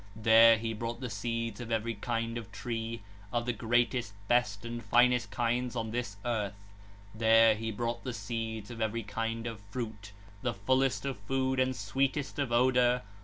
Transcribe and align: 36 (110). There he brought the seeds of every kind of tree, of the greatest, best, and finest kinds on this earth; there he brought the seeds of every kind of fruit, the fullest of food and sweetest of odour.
36 0.15 0.15
(110). 0.15 0.33
There 0.33 0.57
he 0.57 0.73
brought 0.79 0.99
the 0.99 1.09
seeds 1.11 1.61
of 1.61 1.71
every 1.71 1.93
kind 1.93 2.35
of 2.39 2.51
tree, 2.51 3.03
of 3.31 3.45
the 3.45 3.53
greatest, 3.53 4.13
best, 4.27 4.65
and 4.65 4.81
finest 4.83 5.29
kinds 5.29 5.75
on 5.75 5.91
this 5.91 6.17
earth; 6.25 6.55
there 7.13 7.53
he 7.53 7.69
brought 7.69 8.03
the 8.03 8.11
seeds 8.11 8.71
of 8.71 8.81
every 8.81 9.03
kind 9.03 9.45
of 9.45 9.61
fruit, 9.69 10.11
the 10.41 10.55
fullest 10.55 11.05
of 11.05 11.19
food 11.19 11.59
and 11.59 11.75
sweetest 11.75 12.39
of 12.39 12.51
odour. 12.51 13.03